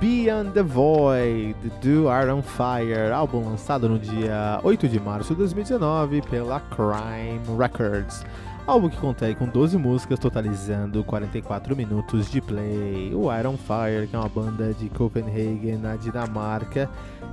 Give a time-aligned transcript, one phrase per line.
[0.00, 6.22] Beyond the Void, do Iron Fire, álbum lançado no dia 8 de março de 2019
[6.22, 8.24] pela Crime Records.
[8.68, 13.14] Álbum que contém com 12 músicas, totalizando 44 minutos de play.
[13.14, 16.86] O Iron Fire, que é uma banda de Copenhagen, na Dinamarca,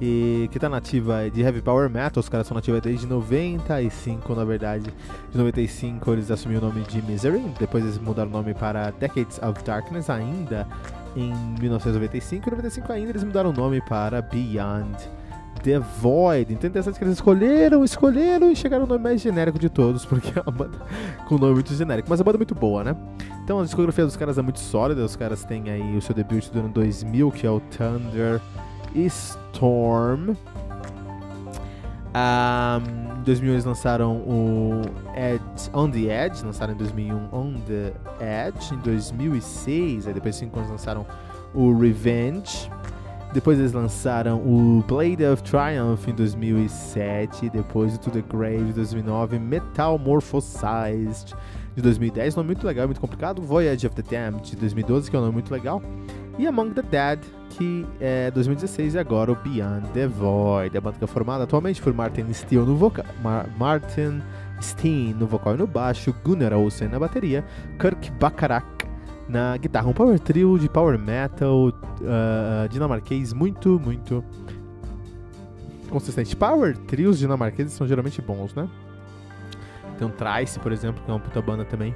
[0.00, 2.20] e que está nativa de heavy power metal.
[2.20, 4.92] Os caras são nativos desde 95, na verdade.
[5.30, 9.38] De 95 eles assumiram o nome de Misery, depois eles mudaram o nome para Decades
[9.38, 10.66] of Darkness, ainda
[11.14, 12.48] em 1995.
[12.48, 15.19] Em 95 ainda eles mudaram o nome para Beyond
[15.62, 16.52] The Void.
[16.52, 20.04] Então é interessante que eles escolheram, escolheram e chegaram no nome mais genérico de todos,
[20.06, 20.78] porque é uma banda
[21.26, 22.08] com nome muito genérico.
[22.08, 22.96] Mas é uma banda muito boa, né?
[23.44, 25.04] Então a discografia dos caras é muito sólida.
[25.04, 28.40] Os caras têm aí o seu debut do ano 2000, que é o Thunder
[28.94, 30.36] Storm.
[32.12, 34.82] Um, em 2001 eles lançaram o
[35.14, 37.92] Edge, On The Edge, lançaram em 2001 On The
[38.48, 38.74] Edge.
[38.74, 41.06] Em 2006, aí depois de 5 anos lançaram
[41.54, 42.70] o Revenge.
[43.32, 47.48] Depois eles lançaram o Blade of Triumph em 2007.
[47.50, 49.38] Depois o To The Grave em 2009.
[49.38, 51.34] Metamorphosized
[51.76, 53.40] de 2010, nome muito legal, muito complicado.
[53.40, 55.80] Voyage of the Damned de 2012, que é um nome muito legal.
[56.38, 60.76] E Among the Dead, que é 2016 e agora o Beyond the Void.
[60.76, 64.20] A banda que é formada atualmente por Martin Steele no vocal, Mar Martin
[64.60, 67.44] Steen no vocal e no baixo, Gunnar Olsen na bateria,
[67.78, 68.66] Kirk Bacharach
[69.30, 74.24] na guitarra, um power trio de power metal uh, dinamarquês muito, muito
[75.88, 76.36] consistente.
[76.36, 78.68] Power trios dinamarqueses são geralmente bons, né?
[79.98, 81.94] Tem um Trice, por exemplo, que é uma puta banda também.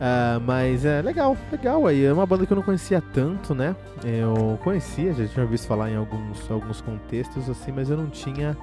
[0.00, 2.04] Uh, mas é legal, legal aí.
[2.04, 3.76] É uma banda que eu não conhecia tanto, né?
[4.02, 8.56] Eu conhecia, já tinha visto falar em alguns, alguns contextos assim, mas eu não tinha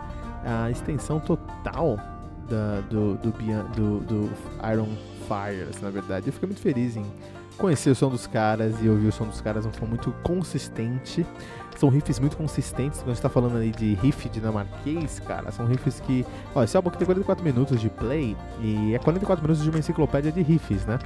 [0.43, 1.97] a extensão total
[2.49, 4.29] da, do, do, do, do
[4.71, 4.89] Iron
[5.27, 6.27] Fire, assim, na verdade.
[6.27, 7.05] Eu fiquei muito feliz em
[7.57, 9.65] conhecer o som dos caras e ouvir o som dos caras.
[9.65, 11.25] Um som muito consistente.
[11.77, 12.99] São riffs muito consistentes.
[12.99, 16.25] Quando a gente tá falando ali de riff dinamarquês, cara, são riffs que.
[16.55, 19.79] Ó, esse álbum aqui tem 44 minutos de play e é 44 minutos de uma
[19.79, 20.97] enciclopédia de riffs, né?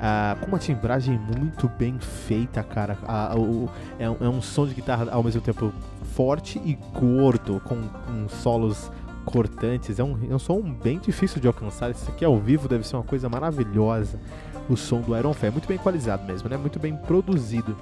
[0.00, 2.96] Ah, com uma timbragem muito bem feita, cara.
[3.06, 3.68] Ah, o,
[3.98, 5.72] é, um, é, um som de guitarra ao mesmo tempo
[6.14, 8.90] forte e gordo, com, com solos
[9.30, 9.98] cortantes.
[9.98, 11.90] É um, é um som bem difícil de alcançar.
[11.90, 14.18] Isso aqui ao vivo deve ser uma coisa maravilhosa.
[14.68, 16.56] O som do Iron é muito bem equalizado mesmo, né?
[16.56, 17.76] Muito bem produzido.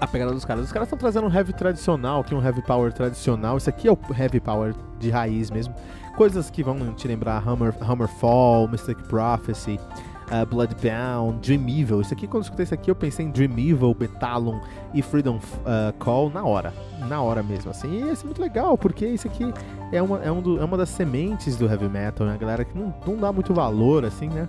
[0.00, 0.64] A pegada dos caras.
[0.66, 3.56] Os caras estão trazendo um heavy tradicional, é um heavy power tradicional.
[3.56, 5.74] Isso aqui é o heavy power de raiz mesmo.
[6.16, 9.80] Coisas que vão te lembrar Hammer, Hammerfall, Mystic Prophecy,
[10.30, 12.00] uh, Bloodbound, Dream Evil.
[12.00, 14.60] Isso aqui, quando eu escutei isso aqui, eu pensei em Dream Evil, Betalon
[14.92, 16.72] e Freedom uh, Call na hora.
[17.08, 17.88] Na hora mesmo, assim.
[17.90, 19.52] E isso é muito legal, porque isso aqui
[19.90, 22.34] é uma, é, um do, é uma das sementes do heavy metal, né?
[22.34, 24.48] A galera que não, não dá muito valor, assim, né?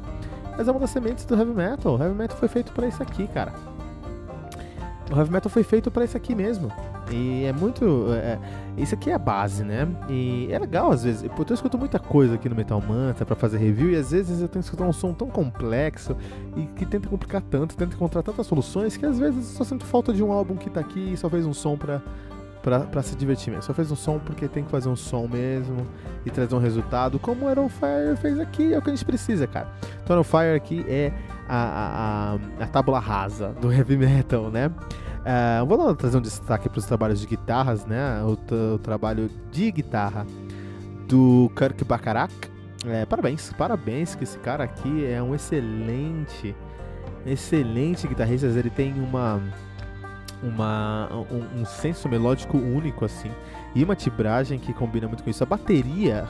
[0.57, 1.95] Mas é uma das sementes do heavy metal.
[1.95, 3.53] O heavy metal foi feito para isso aqui, cara.
[5.11, 6.71] O heavy metal foi feito para isso aqui mesmo.
[7.11, 8.07] E é muito.
[8.13, 8.39] É,
[8.77, 9.88] isso aqui é a base, né?
[10.09, 11.29] E é legal às vezes.
[11.35, 14.41] Porque eu escuto muita coisa aqui no Metal Manta para fazer review e às vezes
[14.41, 16.15] eu tenho que escutar um som tão complexo
[16.55, 20.13] e que tenta complicar tanto, tenta encontrar tantas soluções que às vezes só sinto falta
[20.13, 22.01] de um álbum que tá aqui e só fez um som pra,
[22.61, 23.63] pra, pra se divertir mesmo.
[23.63, 25.85] Só fez um som porque tem que fazer um som mesmo
[26.25, 29.05] e trazer um resultado, como o Iron Fire fez aqui, é o que a gente
[29.05, 29.67] precisa, cara.
[30.03, 31.11] Então, Iron Fire aqui é
[31.47, 34.67] a, a, a, tábula rasa do heavy metal, né?
[34.67, 38.21] Uh, vou trazer um destaque para os trabalhos de guitarras, né?
[38.23, 38.37] O,
[38.73, 40.25] o, trabalho de guitarra
[41.07, 42.33] do Kirk Bacharach.
[42.85, 46.53] É, parabéns, parabéns que esse cara aqui é um excelente,
[47.25, 48.47] excelente guitarrista.
[48.47, 49.41] Ele tem uma,
[50.41, 53.31] uma um, um senso melódico único assim
[53.73, 55.43] e uma tibragem que combina muito com isso.
[55.43, 56.27] A bateria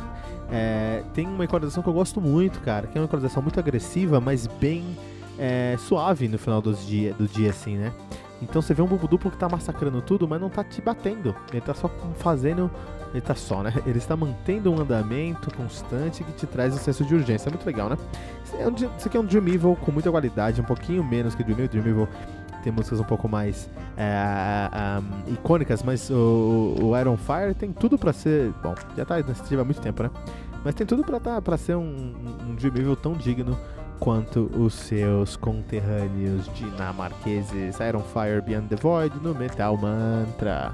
[0.55, 4.21] é, tem uma equalização que eu gosto muito, cara, que é uma equalização muito agressiva,
[4.21, 4.85] mas bem
[5.39, 7.91] é, suave no final dos dia, do dia, assim, né?
[8.39, 11.35] Então você vê um bumbo duplo que tá massacrando tudo, mas não tá te batendo.
[11.51, 12.69] Ele tá só fazendo.
[13.11, 13.73] Ele tá só, né?
[13.87, 17.49] Ele está mantendo um andamento constante que te traz um senso de urgência.
[17.49, 17.97] É muito legal, né?
[18.95, 21.69] Isso aqui é um Dream Evil com muita qualidade, um pouquinho menos que Dream Evil.
[21.69, 22.09] Dream Evil
[22.63, 27.97] tem músicas um pouco mais é, um, icônicas, mas o, o, Iron Fire tem tudo
[27.97, 28.51] para ser.
[28.63, 30.09] Bom, já tá nesse há muito tempo, né?
[30.63, 32.13] Mas tem tudo para tá, pra ser um,
[32.47, 33.57] um Evil tão digno
[33.99, 40.73] quanto os seus conterrâneos dinamarqueses Iron Fire Beyond the Void no Metal Mantra.